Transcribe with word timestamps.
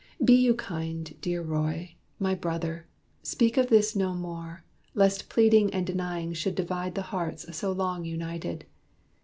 Be 0.25 0.33
you 0.33 0.55
kind 0.55 1.13
Dear 1.21 1.43
Roy, 1.43 1.93
my 2.17 2.33
brother! 2.33 2.87
speak 3.21 3.55
of 3.55 3.67
this 3.67 3.95
no 3.95 4.15
more, 4.15 4.63
Lest 4.95 5.29
pleading 5.29 5.71
and 5.75 5.85
denying 5.85 6.33
should 6.33 6.55
divide 6.55 6.95
The 6.95 7.03
hearts 7.13 7.55
so 7.55 7.71
long 7.71 8.03
united. 8.03 8.65